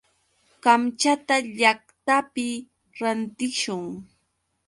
[0.63, 2.45] Kamchata llaqtapi
[2.99, 3.85] rantishun.